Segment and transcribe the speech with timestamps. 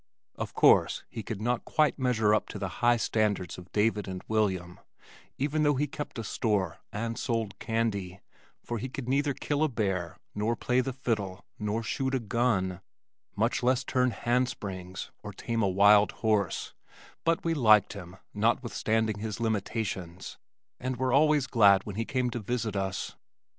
[0.35, 4.23] Of course he could not quite measure up to the high standards of David and
[4.27, 4.79] William,
[5.37, 8.19] even though he kept a store and sold candy,
[8.63, 12.81] for he could neither kill a bear, nor play the fiddle, nor shoot a gun
[13.35, 16.73] much less turn hand springs or tame a wild horse,
[17.23, 20.39] but we liked him notwithstanding his limitations
[20.79, 23.15] and were always glad when he came to visit us.